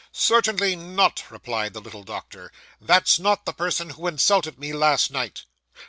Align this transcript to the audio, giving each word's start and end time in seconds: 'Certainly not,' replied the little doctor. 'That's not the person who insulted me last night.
'Certainly 0.11 0.75
not,' 0.75 1.23
replied 1.29 1.73
the 1.73 1.79
little 1.79 2.01
doctor. 2.03 2.51
'That's 2.81 3.19
not 3.19 3.45
the 3.45 3.53
person 3.53 3.91
who 3.91 4.07
insulted 4.07 4.57
me 4.57 4.73
last 4.73 5.11
night. 5.11 5.43